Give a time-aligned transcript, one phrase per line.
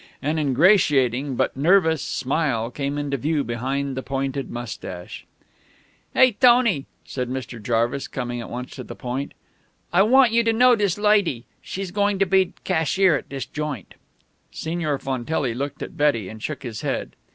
[0.19, 5.27] An ingratiating, but nervous, smile came into view behind the pointed mustache.
[6.15, 7.61] "Hey, Tony," said Mr.
[7.61, 9.35] Jarvis, coming at once to the point,
[9.93, 11.43] "I want you to know dis loidy.
[11.61, 13.93] She's going to be cashier at dis joint."
[14.49, 17.11] Signor Fontelli looked at Betty and shook his head.